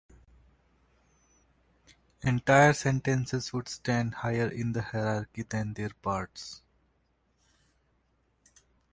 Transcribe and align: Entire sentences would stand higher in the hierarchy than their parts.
Entire 2.23 2.73
sentences 2.73 3.53
would 3.53 3.69
stand 3.69 4.15
higher 4.15 4.47
in 4.47 4.71
the 4.71 4.81
hierarchy 4.81 5.43
than 5.43 5.75
their 5.75 5.91
parts. 6.01 6.63